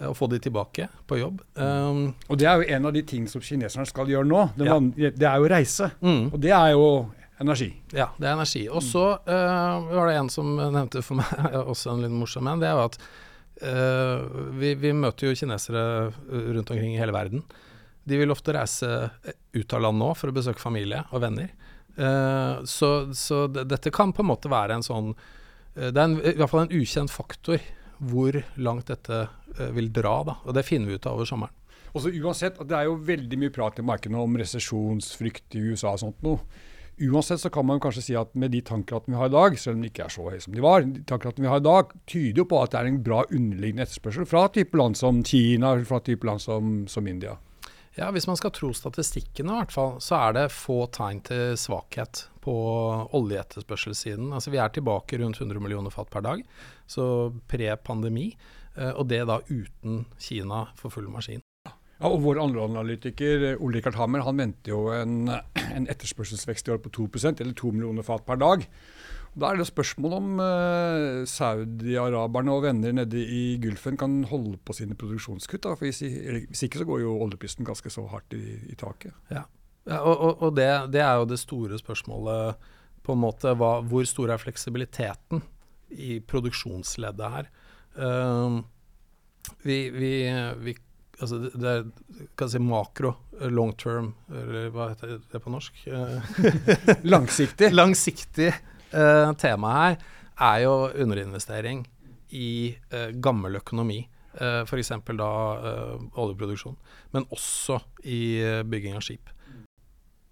[0.00, 1.42] Eh, Å få de tilbake på jobb.
[1.54, 4.46] Um, Og det er jo en av de ting som kineserne skal gjøre nå.
[4.56, 4.78] Det, Ja.
[5.10, 5.90] det er jo reise.
[6.02, 6.32] mm.
[6.32, 6.88] Og det er jo
[7.40, 7.72] energi.
[7.92, 8.68] Ja, det er energi.
[8.70, 11.30] Og så uh, var det en som nevnte for meg,
[11.72, 12.98] også en litt morsom en, det er jo at
[13.62, 17.42] uh, vi, vi møter jo kinesere eh, rundt omkring i hele verden.
[18.04, 18.88] De vil ofte reise
[19.54, 21.48] ut av land nå for å besøke familie og venner.
[21.96, 26.16] Uh, så så dette kan på en måte være en sånn eh, Det er en,
[26.18, 27.62] i hvert fall en ukjent faktor
[28.10, 29.24] hvor langt dette
[29.58, 30.36] eh, vil dra, da.
[30.44, 31.60] Og det finner vi ut av over sommeren.
[31.94, 36.00] Også uansett, Det er jo veldig mye prat i markedet om resesjonsfrykt i USA og
[36.02, 36.40] sånt noe.
[36.94, 39.76] Uansett så kan man kanskje si at med de tankratene vi har i dag, selv
[39.76, 41.94] om de ikke er så høye som de var, de tankratene vi har i dag,
[42.06, 45.74] tyder jo på at det er en bra underliggende etterspørsel fra type land som Kina,
[45.86, 47.34] fra type land som, som India.
[47.98, 51.58] Ja, Hvis man skal tro statistikkene, i hvert fall, så er det få tegn til
[51.58, 52.54] svakhet på
[53.16, 54.32] oljeetterspørselssiden.
[54.36, 56.44] Altså Vi er tilbake rundt 100 millioner fat per dag,
[56.86, 58.34] så pre-pandemi.
[58.76, 61.40] eh, Og det da uten Kina for full maskin.
[62.00, 65.28] Ja, og Vår andre analytiker Ole Rikard Hammer han venter jo en,
[65.76, 68.66] en etterspørselsvekst i år på 2% eller 2 millioner fat per dag.
[69.34, 74.76] Da er det spørsmål om eh, saudi-araberne og venner nede i Gulfen kan holde på
[74.76, 75.64] sine produksjonskutt.
[75.64, 76.02] Da, for hvis,
[76.50, 79.14] hvis ikke så går jo oljeprisen ganske så hardt i, i taket.
[79.34, 79.42] Ja,
[79.92, 82.70] og og, og det, det er jo det store spørsmålet,
[83.04, 83.52] på en måte.
[83.58, 85.42] Hva, hvor stor er fleksibiliteten
[85.92, 87.50] i produksjonsleddet her?
[87.94, 88.62] Uh,
[89.62, 90.14] vi, vi,
[90.64, 90.76] vi
[91.22, 91.84] Altså det, det er
[92.34, 95.84] kan si makro, eh, long term, eller hva heter det på norsk?
[95.86, 96.32] Eh,
[97.14, 97.68] Langsiktig.
[97.70, 99.94] Langsiktig uh, tema her
[100.42, 100.72] er jo
[101.04, 101.84] underinvestering
[102.34, 104.00] i uh, gammel økonomi.
[104.34, 104.90] Uh, F.eks.
[105.14, 106.74] da uh, oljeproduksjon,
[107.14, 107.78] men også
[108.10, 108.20] i
[108.66, 109.30] bygging av skip.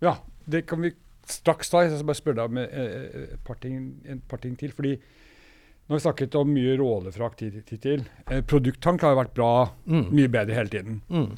[0.02, 0.16] Ja,
[0.50, 0.92] det kan vi
[1.30, 1.84] straks ta.
[1.86, 4.72] Jeg skal bare spørre deg om eh, et par ting, et par ting til.
[4.74, 8.04] fordi nå har vi snakket om mye rålefrakt hittil.
[8.30, 9.50] Eh, produkttank har jo vært bra,
[9.86, 10.08] Mm.
[10.14, 11.00] mye bedre hele tiden.
[11.10, 11.36] Mm.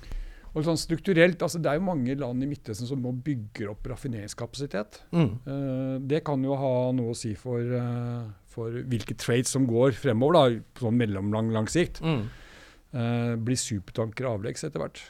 [0.55, 3.83] Og sånn strukturelt, altså Det er jo mange land i Midtøsten som nå bygger opp
[3.90, 5.00] raffineringskapasitet.
[5.12, 5.31] Mm.
[5.46, 9.92] Eh, det kan jo ha noe å si for, eh, for hvilke trades som går
[9.98, 12.00] fremover, da, på sånn mellomlang lang sikt.
[12.00, 12.29] Mm.
[12.94, 15.00] Eh, blir supertanker avleggs etter hvert?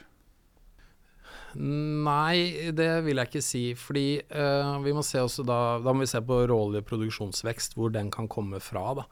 [1.55, 3.63] Nei, det vil jeg ikke si.
[3.79, 7.93] Fordi uh, vi må se også da Da må vi se på rålig produksjonsvekst, hvor
[7.95, 8.87] den kan komme fra.
[8.99, 9.05] Da.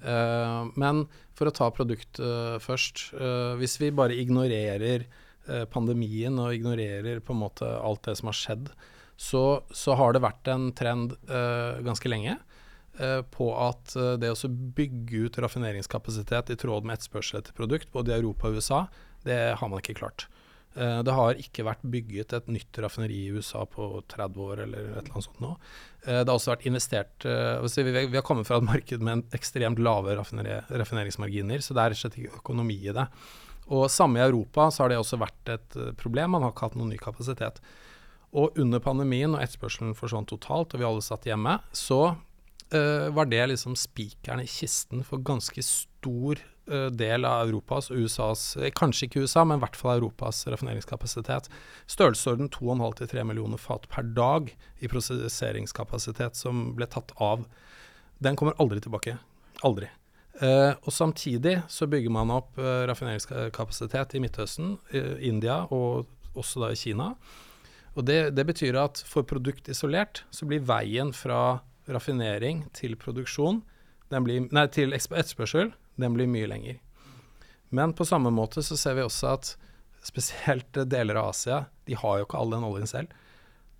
[0.00, 1.04] Uh, men
[1.36, 3.10] for å ta produktet først.
[3.16, 5.06] eh, hvis vi bare ignorerer
[5.72, 8.68] pandemien og ignorerer på en måte alt det som har skjedd,
[9.16, 11.14] så, så har det vært en trend
[11.80, 12.36] ganske lenge
[13.32, 18.18] på at det å bygge ut raffineringskapasitet i tråd med etterspørsel etter produkt, både i
[18.20, 18.82] Europa og USA,
[19.24, 20.28] det har man ikke klart.
[20.76, 24.78] Eh, Det har ikke vært bygget et nytt raffineri i USA på 30 år eller
[24.78, 25.56] et eller annet sånt nå.
[26.06, 29.24] Eh, Det har også vært investert eh, Vi har kommet fra et marked med en
[29.34, 33.08] ekstremt lave raffineringsmarginer, så det er rett og slett ikke økonomi i det.
[33.70, 36.30] Og samme i Europa så har det også vært et problem.
[36.34, 37.60] Man har ikke hatt noen ny kapasitet.
[38.34, 42.16] Og under pandemien, og etterspørselen forsvant totalt, og vi alle satt hjemme, så
[42.70, 46.38] var det liksom spikeren i kisten for ganske stor
[46.94, 51.50] del av Europas og USAs eh, Kanskje ikke USA, men i hvert fall Europas raffineringskapasitet.
[51.90, 57.46] Størrelsesorden 2,5-3 millioner fat per dag i prosesseringskapasitet som ble tatt av.
[58.20, 59.16] Den kommer aldri tilbake.
[59.66, 59.90] Aldri.
[60.40, 66.06] Uh, og samtidig så bygger man opp uh, raffineringskapasitet i Midtøsten, uh, India og
[66.38, 67.10] også da i Kina.
[67.98, 73.60] Og det, det betyr at for produkt isolert så blir veien fra raffinering til produksjon
[74.18, 76.80] blir, Nei, til etterspørsel, den blir mye lenger.
[77.70, 79.54] Men på samme måte så ser vi også at
[80.04, 83.14] spesielt deler av Asia, de har jo ikke all den oljen selv.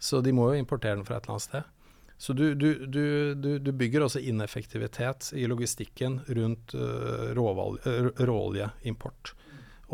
[0.01, 1.77] Så de må jo importere den fra et eller annet sted.
[2.21, 9.33] Så du, du, du, du bygger også ineffektivitet i logistikken rundt uh, råoljeimport.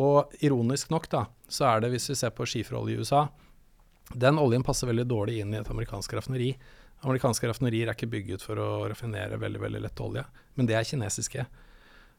[0.03, 3.29] Og ironisk nok, da, så er det, hvis vi ser på skiferolje i USA,
[4.11, 6.51] den oljen passer veldig dårlig inn i et amerikansk raffineri.
[7.07, 10.25] Amerikanske raffinerier er ikke bygget for å raffinere veldig veldig lett olje,
[10.59, 11.47] men det er kinesiske.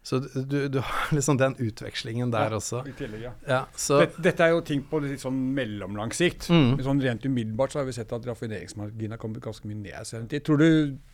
[0.04, 2.84] Så du, du har liksom den utvekslingen der Ja, også.
[2.88, 3.34] I tillegg, ja.
[3.48, 6.48] Ja, så, Dette, dette er jo ting på litt sånn mellomlang sikt.
[6.54, 6.78] Mm.
[6.86, 10.38] Sånn rent umiddelbart så har vi sett at raffineringsmarginen har kommet ganske mye ned.
[10.48, 10.70] Tror du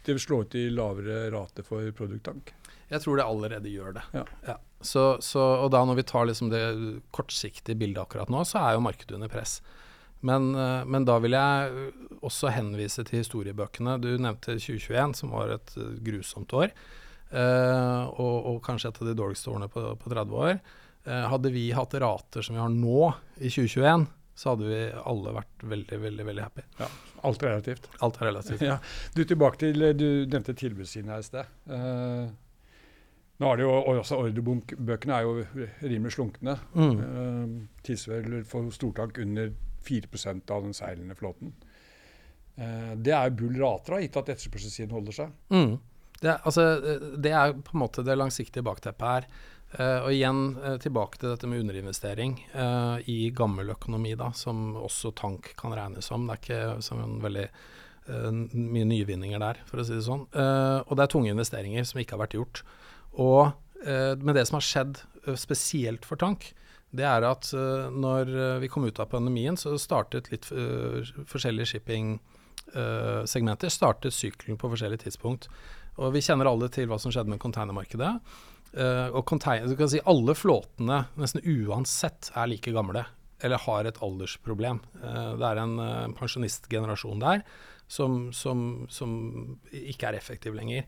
[0.05, 2.53] det vil slå ut i lavere rate for produkttank?
[2.93, 4.03] jeg tror det allerede gjør det.
[4.45, 4.57] Ja.
[4.83, 6.63] Så, så, og da når vi tar liksom det
[7.15, 9.59] kortsiktige bildet akkurat nå, så er jo markedet under press.
[10.23, 11.87] Men, eh, men da vil jeg
[12.23, 13.97] også henvise til historiebøkene.
[14.03, 16.75] Du nevnte 2021, som var et eh, grusomt år.
[17.33, 20.59] Eh, og, og, kanskje et av de dårligste årene på, på 30 år.
[21.03, 25.33] Eh, hadde vi hatt rater som vi har nå, i 2021, så hadde vi alle
[25.35, 26.63] vært veldig, veldig veldig happy.
[26.79, 26.87] Ja,
[27.23, 27.89] Alt er relativt.
[27.99, 28.63] Alt er relativt.
[28.71, 28.77] Ja.
[29.15, 31.51] Du, tilbake til, du nevnte tilbudssiden her i sted.
[31.69, 32.31] Uh,
[33.41, 36.57] nå er det jo, også Ordrebøkene er jo rimelig slunkne.
[36.73, 36.97] Mm.
[37.03, 41.53] Uh, Tilsvarer for stortank under 4% av den seilende flåten.
[42.57, 45.35] Uh, det er bull rater, gitt at etterspørselssiden holder seg.
[45.53, 45.77] Mm.
[46.23, 46.63] Det, altså,
[47.19, 49.27] det, er på en måte det langsiktige bakteppet her.
[49.73, 54.75] Uh, og igjen uh, tilbake til dette med underinvestering uh, i gammel økonomi, da, som
[54.77, 56.27] også tank kan regnes som.
[56.27, 57.47] Det er ikke som en veldig
[58.03, 60.25] mye nyvinninger der, for å si det sånn.
[60.27, 62.59] og det er tunge investeringer som ikke har vært gjort.
[63.15, 63.55] Og
[64.19, 64.99] med det som har skjedd
[65.39, 66.49] spesielt for tank,
[66.91, 67.47] det er at
[67.95, 75.05] når vi kom ut av pandemien, så startet litt forskjellige shipping-segmenter startet sykkelen på forskjellige
[75.05, 75.47] tidspunkt.
[76.01, 78.13] Og vi kjenner alle til hva som skjedde med containermarkedet.
[78.73, 83.05] Uh, og container, du kan si Alle flåtene, nesten uansett, er like gamle.
[83.43, 84.81] Eller har et aldersproblem.
[84.97, 87.45] Uh, det er en uh, pensjonistgenerasjon der
[87.93, 89.11] som, som, som,
[89.69, 90.87] ikke er effektiv lenger.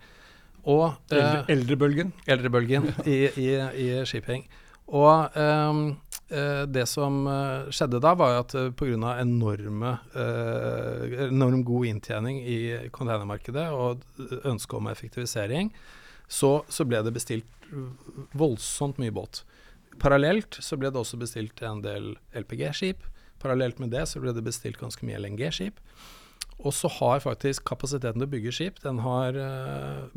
[0.66, 2.14] Og, Eldre, eldrebølgen?
[2.26, 4.48] Eldrebølgen i, i, i, shipping.
[4.86, 5.84] Og um,
[6.28, 7.20] det som
[7.70, 9.12] skjedde da, var at uh, pga.
[9.22, 9.92] enorme
[11.28, 12.58] enorm god inntjening i
[12.90, 14.02] containermarkedet og
[14.44, 15.70] ønske om effektivisering,
[16.28, 17.70] så, så ble det bestilt
[18.34, 19.44] voldsomt mye båt.
[20.02, 23.06] Parallelt så ble det også bestilt en del LPG-skip.
[23.42, 25.78] Parallelt med det så ble det bestilt ganske mye LNG-skip.
[26.58, 29.38] Og så har faktisk kapasiteten til å bygge skip den har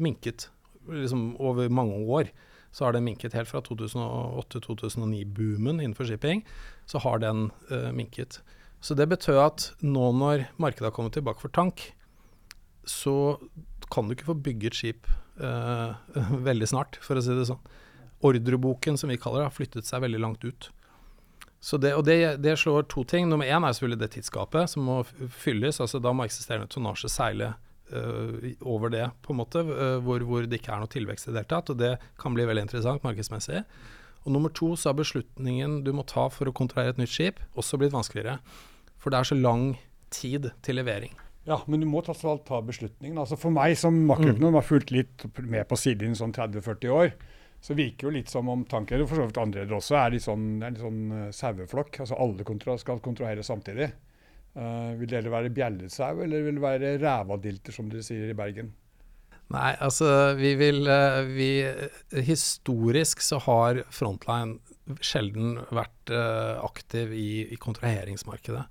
[0.01, 0.49] minket
[0.88, 2.31] liksom over mange år.
[2.72, 6.44] Så har den minket helt fra 2008-2009-boomen innenfor shipping.
[6.87, 8.40] Så har den uh, minket.
[8.81, 11.92] Så det betød at nå når markedet har kommet tilbake for tank,
[12.88, 13.38] så
[13.92, 15.09] kan du ikke få bygget skip
[15.40, 15.90] uh,
[16.48, 17.64] veldig snart, for å si det sånn.
[18.24, 20.70] Ordreboken, som vi kaller det, har flyttet seg veldig langt ut.
[21.59, 23.28] Det, og det, det, slår to ting.
[23.28, 25.00] Nummer én er selvfølgelig det tidsgapet som må
[25.42, 25.81] fylles.
[25.83, 27.54] altså Da må eksisterende tonnasje seile
[28.61, 31.42] over det, på en måte, uh, hvor, hvor, det ikke er noe tilvekst i det
[31.42, 31.72] hele tatt.
[31.72, 33.62] Og det kan bli veldig interessant markedsmessig.
[34.24, 37.40] Og nummer to så har beslutningen du må ta for å kontrollere et nytt skip,
[37.57, 38.38] også blitt vanskeligere.
[38.98, 39.70] For det er så lang
[40.12, 41.14] tid til levering.
[41.48, 43.16] Ja, men du må tross alt ta beslutningen.
[43.20, 44.59] Altså For meg som makroøkonom mm.
[44.59, 47.14] har fulgt litt med på siden sånn 30-40 år,
[47.64, 50.27] så virker jo litt som om tankledere, og for så vidt andre også, er litt
[50.27, 52.03] sånn, er litt sånn uh, saueflokk.
[52.05, 53.88] Altså alle kontro skal kontrollere samtidig.
[54.59, 58.73] Uh, vil dere være bjellesau, eller vil det være rævadilter, som dere sier i Bergen?
[59.55, 61.51] Nei, altså vi vil uh, vi,
[62.27, 64.59] Historisk så har Frontline
[65.05, 66.11] sjelden vært
[66.64, 68.62] aktiv i, i kontraheringsmarkedet.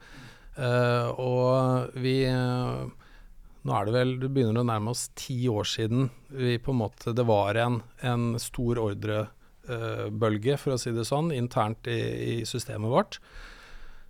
[0.58, 2.89] Uh, og vi uh,
[3.62, 6.80] Nå er det vel Det begynner å nærme oss ti år siden vi på en
[6.80, 12.00] måte det var en, en stor ordrebølge, uh, for å si det sånn, internt i,
[12.00, 13.19] i systemet vårt.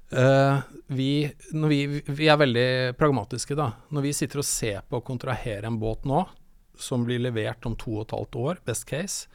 [0.08, 1.12] Vi,
[1.52, 3.74] vi, vi, er veldig pragmatiske, da.
[3.91, 6.22] Når vi sitter og ser på å kontrahere en båt nå,
[6.80, 9.28] som blir levert om to og et halvt år, best case,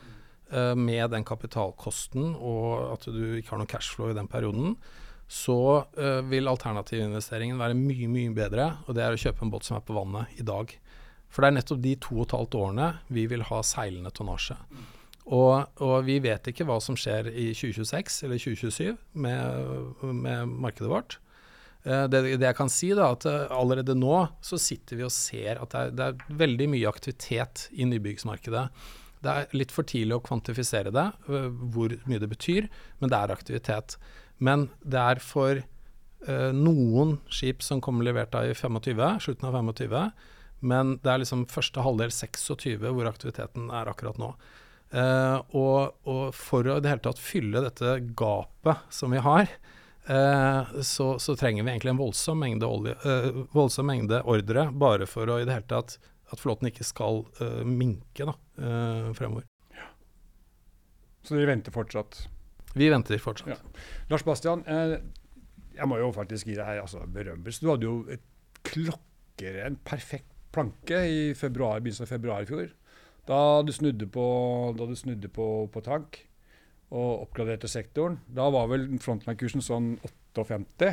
[0.76, 4.74] med den kapitalkosten og at du ikke har noe cashflow i den perioden,
[5.32, 5.58] så
[5.96, 9.78] uh, vil alternativinvesteringen være mye, mye bedre, og det er å kjøpe en båt som
[9.78, 10.74] er på vannet i dag.
[11.32, 14.58] For det er nettopp de to og et halvt årene vi vil ha seilende tonnasje.
[15.26, 20.90] Og, og, vi vet ikke hva som skjer i 2026 eller 2027 med, med markedet
[20.90, 21.18] vårt.
[21.86, 25.14] Uh, det, det, jeg kan si, da, at uh, allerede nå så sitter vi og
[25.14, 28.66] ser at det er, det er veldig mye aktivitet i nybyggsmarkedet.
[29.22, 32.66] Det er litt for tidlig å kvantifisere det, hvor mye det betyr,
[32.98, 33.94] men det er aktivitet.
[34.42, 39.58] Men det er for eh, noen skip som kommer levert da i 25, slutten av
[39.60, 39.94] 25,
[40.72, 44.32] men det er liksom første halvdel 26 hvor aktiviteten er akkurat nå.
[44.92, 49.48] Uh, og, og, for å i det hele tatt fylle dette gapet som vi har,
[50.10, 55.08] uh, så, så, trenger vi egentlig en voldsom mengde, olje, uh, voldsom mengde ordre, bare
[55.08, 55.96] for å i det hele tatt
[56.32, 57.26] at flåten ikke skal
[57.68, 58.32] minke da,
[59.12, 59.44] fremover.
[59.76, 59.90] Ja.
[61.28, 62.22] Så dere venter fortsatt?
[62.72, 63.48] Vi venter fortsatt.
[63.48, 63.56] Ja.
[64.08, 64.98] Lars Bastian, eh,
[65.76, 67.60] jeg må jo faktisk gi deg her altså, berømmelse.
[67.60, 68.24] Du hadde jo et
[68.64, 72.72] klokkeren perfekt planke i februar, begynnelsen av februar i fjor.
[73.28, 74.24] Da du snudde på,
[74.78, 76.22] da du snudde på, på tank
[76.92, 78.18] og oppgraderte sektoren.
[78.28, 79.94] Da var vel frontline-kursen sånn
[80.36, 80.90] 58?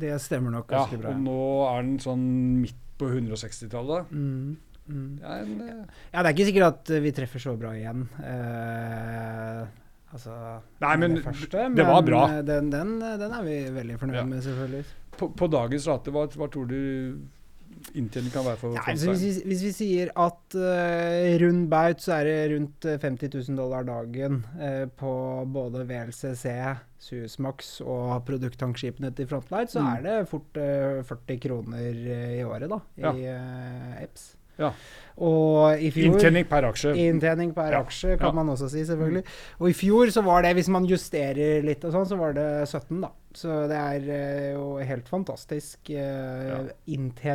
[0.00, 1.12] Det stemmer nok ganske ja, bra.
[1.14, 2.24] Og nå er den sånn
[2.62, 4.10] midt på 160-tallet.
[4.10, 5.12] Mm, mm.
[5.22, 8.08] Ja, uh, ja, det er ikke sikkert at vi treffer så bra igjen.
[8.18, 9.68] Uh,
[10.10, 10.32] Altså,
[10.82, 12.24] Nei, men det, første, det var bra.
[12.42, 14.24] Den, den, den, er vi veldig fornøyd ja.
[14.26, 14.80] med, selvfølgelig.
[15.14, 16.80] På, på dagens rate, hva, hva, tror du
[17.98, 22.00] inntjening kan være for Nei, altså hvis, vi, hvis vi sier at uh, rund baut
[22.04, 25.12] så er det rundt eh, 50 000 dollar dagen uh, på
[25.50, 26.46] både VLCC,
[27.00, 29.92] Suezmax og produkttankskipene til Frontlight, så Mm.
[29.96, 33.12] er det fort uh, 40 kroner eh, i året, da, i Ja.
[33.14, 34.36] eh, EPS.
[34.60, 34.72] Ja.
[35.20, 36.94] Og i fjor Inntjening per aksje.
[36.96, 37.82] Inntjening per Ja.
[37.84, 38.32] aksje, kan Ja.
[38.32, 39.24] man også si, selvfølgelig.
[39.60, 42.66] Og i fjor så var det, hvis man justerer litt og sånn, så var det
[42.68, 43.10] 17, da.
[43.32, 46.64] Så det er eh, jo helt fantastisk eh,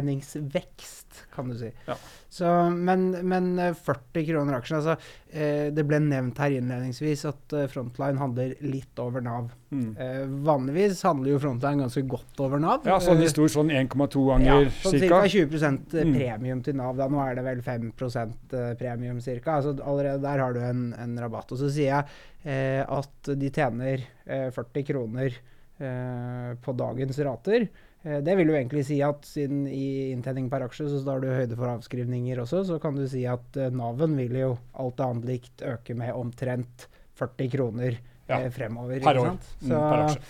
[0.05, 1.69] inntjeningsvekst, kan du si.
[1.87, 1.95] Ja.
[2.29, 2.45] Så,
[2.75, 4.97] men, men eh, 40 kroner aksjen, altså.
[5.31, 9.49] Eh, det ble nevnt her innledningsvis at eh, Frontline handler litt over Nav.
[9.71, 9.95] Mm.
[9.99, 12.85] Eh, vanligvis handler jo Frontline ganske godt over Nav.
[12.87, 15.21] Ja, sånn i stor sånn 1,2 ja, ganger sånn cirka.
[15.21, 15.27] ca.
[15.31, 16.13] 20 Mm.
[16.15, 16.95] premium til Nav.
[16.97, 17.07] Da.
[17.07, 19.55] Nå er det vel 5 eh, premium ca.
[19.57, 21.51] Altså, allerede der har du en, en rabatt.
[21.51, 22.05] Og så sier jeg
[22.45, 25.33] eh, at de tjener eh, 40 kroner
[25.79, 27.67] eh, på dagens rater.
[28.05, 31.29] Eh, det vil jo egentlig si at siden i inntjening per aksje så tar du
[31.33, 35.25] høyde for avskrivninger også, så kan du si at eh, Naven vil jo alt annet
[35.35, 36.87] likt øke med omtrent
[37.19, 37.97] 40 kroner
[38.29, 38.99] Ja, eh, fremover.
[39.01, 39.33] per ikke år.
[39.33, 39.49] sant?
[39.61, 40.21] Mm, Så, per aksje.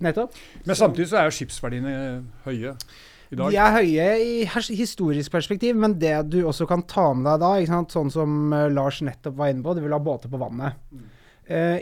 [0.00, 0.36] Nettopp.
[0.64, 1.94] Men samtidig så er jo skipsverdiene
[2.46, 2.70] høye.
[3.30, 4.32] De er høye i
[4.74, 7.94] historisk perspektiv, men det du også kan ta med deg da, sant?
[7.94, 10.80] sånn som eh, Lars nettopp var inne på, du vil ha båter på vannet.
[10.90, 11.06] Mm.
[11.46, 11.78] Eh,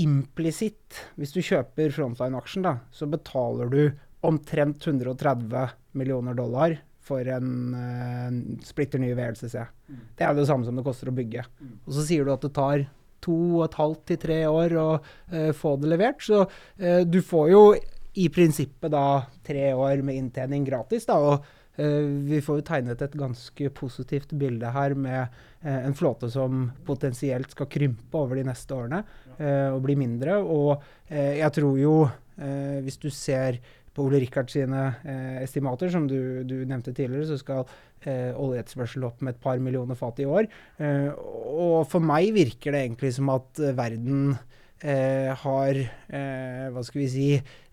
[0.00, 3.82] Implisitt, hvis du kjøper Frontline-aksjen, da, så betaler du
[4.26, 6.74] omtrent 130 millioner dollar
[7.04, 9.58] for en uh, splitter ny VLCC.
[9.86, 10.02] Mm.
[10.16, 11.44] Det er det samme som det koster å bygge.
[11.60, 11.74] Mm.
[11.84, 12.86] Og så sier du at det tar
[13.24, 16.24] to og et halvt til tre år å uh, få det levert.
[16.24, 17.62] Så uh, du får jo
[18.14, 21.18] i prinsippet da tre år med inntjening gratis, da.
[21.18, 25.22] Og eh, vi får jo tegnet et ganske positivt bilde her med
[25.64, 29.02] eh, en flåte som potensielt skal krympe over de neste årene
[29.38, 30.38] eh, og bli mindre.
[30.42, 30.76] Og
[31.14, 31.96] jeg tror jo,
[32.34, 33.58] hvis du ser
[33.94, 34.88] på Ole Rikard sine
[35.38, 37.68] estimater, som du, du nevnte tidligere, så skal
[38.02, 40.48] eh, opp med et par millioner fat i år.
[40.80, 44.34] Og for meg virker det egentlig som at verden
[44.84, 47.28] eh, har eh, hva skal vi si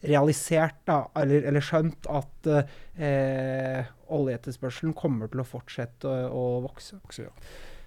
[0.07, 7.01] realisert, da, eller, eller skjønt at eh, oljeetterspørselen kommer til å fortsette å, å vokse.
[7.03, 7.33] vokse ja.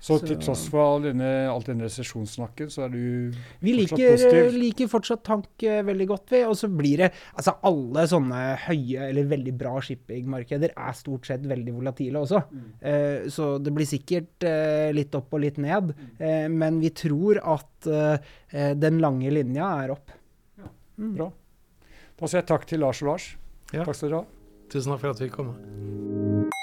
[0.04, 2.98] Så til tross for all denne, alt denne resesjonssnakken, så er du
[3.64, 4.58] Vi Fortsatt liker, positiv.
[4.60, 6.42] liker fortsatt tank eh, veldig godt, vi.
[6.44, 11.46] Og så blir det Altså, alle sånne høye eller veldig bra shippingmarkeder er stort sett
[11.48, 12.42] veldig volatile også.
[12.84, 15.94] Eh, så det blir sikkert uh, litt opp og litt ned.
[16.18, 20.12] Eh, men vi tror at eh, den lange linja er opp.
[20.94, 21.14] Mm.
[21.16, 21.30] bra.
[22.20, 23.32] Da sier jeg takk til Lars og Lars.
[23.72, 23.82] Ja.
[23.82, 24.28] Takk skal dere ha.
[24.70, 26.62] Tusen takk for at vi fikk komme.